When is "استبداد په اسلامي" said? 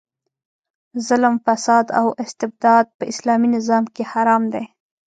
2.23-3.49